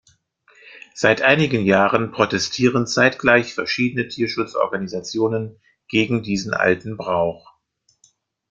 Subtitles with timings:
[0.95, 7.53] Seit einigen Jahren protestieren zeitgleich verschiedene Tierschutzorganisationen gegen diesen alten Brauch.